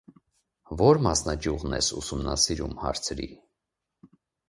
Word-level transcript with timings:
ո՞ր 0.87 0.99
մասնաճյուղն 1.09 1.77
ես 1.81 1.91
ուսումնասիրում,- 2.01 2.77
հարցրի: 2.83 3.33